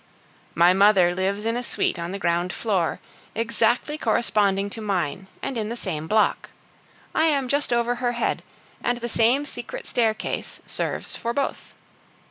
My 0.55 0.73
mother 0.73 1.13
lives 1.13 1.45
in 1.45 1.55
a 1.55 1.61
suite 1.61 1.99
on 1.99 2.11
the 2.11 2.17
ground 2.17 2.51
floor, 2.51 2.99
exactly 3.35 3.99
corresponding 3.99 4.67
to 4.71 4.81
mine, 4.81 5.27
and 5.43 5.59
in 5.59 5.69
the 5.69 5.75
same 5.75 6.07
block. 6.07 6.49
I 7.13 7.25
am 7.25 7.47
just 7.47 7.71
over 7.71 7.93
her 8.01 8.13
head, 8.13 8.41
and 8.83 8.97
the 8.97 9.07
same 9.07 9.45
secret 9.45 9.85
staircase 9.85 10.59
serves 10.65 11.15
for 11.15 11.33
both. 11.33 11.75